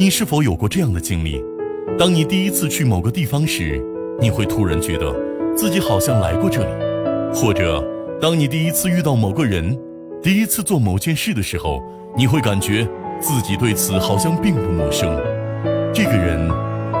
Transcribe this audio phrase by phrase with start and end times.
[0.00, 1.44] 你是否有过这样的经历？
[1.98, 3.78] 当你第一次去某个地方时，
[4.18, 5.14] 你会突然觉得
[5.54, 7.86] 自己好像来过这里；或者，
[8.18, 9.78] 当你第一次遇到某个人，
[10.22, 11.82] 第一次做某件事的时候，
[12.16, 12.88] 你会感觉
[13.20, 15.14] 自己对此好像并不陌生。
[15.92, 16.48] 这个人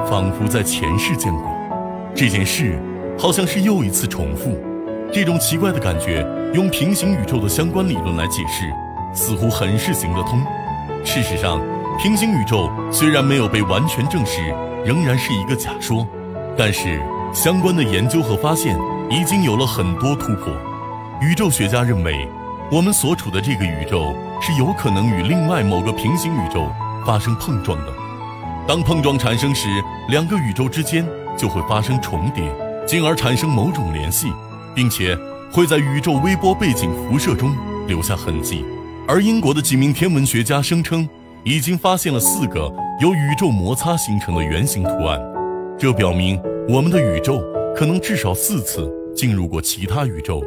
[0.06, 1.50] 仿佛在前世见过，
[2.14, 2.78] 这件事
[3.18, 4.58] 好像是又一次重复。
[5.10, 6.22] 这种奇怪的感觉，
[6.52, 8.70] 用平行宇宙的相关理论来解释，
[9.14, 10.38] 似乎很是行得通。
[11.02, 11.62] 事实上，
[12.02, 14.40] 平行宇宙虽然没有被完全证实，
[14.86, 16.06] 仍然是一个假说，
[16.56, 16.98] 但是
[17.30, 18.74] 相关的研究和发现
[19.10, 20.50] 已经有了很多突破。
[21.20, 22.26] 宇宙学家认为，
[22.72, 26.72] 我们所处的这个宇宙是有可能与另外某个平行宇宙
[27.04, 27.92] 发生碰撞的。
[28.66, 29.68] 当碰撞产生时，
[30.08, 32.42] 两个宇宙之间就会发生重叠，
[32.86, 34.32] 进而产生某种联系，
[34.74, 35.14] 并且
[35.52, 37.54] 会在宇宙微波背景辐射中
[37.86, 38.64] 留下痕迹。
[39.06, 41.06] 而英国的几名天文学家声称，
[41.44, 45.18] 已经发现了四个由宇宙摩擦形成的圆形图案，
[45.78, 47.42] 这表明我们的宇宙
[47.74, 50.42] 可能至少四次进入过其他宇宙。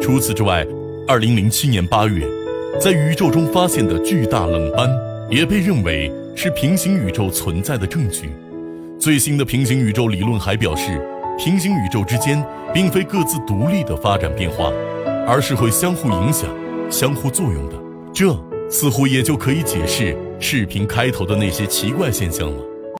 [0.00, 0.66] 除此之外
[1.08, 2.26] ，2007年8月，
[2.78, 4.90] 在宇宙中发现的巨大冷斑
[5.30, 8.28] 也被认为是平行宇宙存在的证据。
[8.98, 11.00] 最新的平行宇宙理论还表示，
[11.38, 14.70] 平行宇宙之间并非各自独立的发展变化，
[15.26, 16.50] 而是会相互影响、
[16.90, 17.76] 相互作用的。
[18.12, 18.36] 这
[18.74, 22.73] 似乎也就可以解释视频开头的那些奇怪现象了。